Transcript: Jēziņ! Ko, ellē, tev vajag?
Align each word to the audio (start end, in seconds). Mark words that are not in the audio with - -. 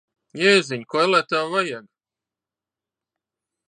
Jēziņ! 0.43 0.85
Ko, 0.93 1.03
ellē, 1.03 1.21
tev 1.33 1.53
vajag? 1.53 1.87